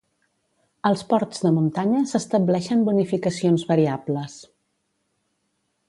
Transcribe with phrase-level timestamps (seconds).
[0.89, 4.43] Als ports de muntanya s'estableixen bonificacions variables.